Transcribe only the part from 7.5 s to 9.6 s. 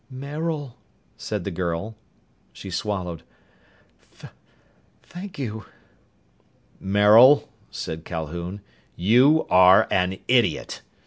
said Calhoun, "you